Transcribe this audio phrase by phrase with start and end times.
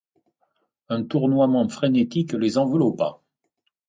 [0.89, 3.19] Un tournoiement frénétique les enveloppa.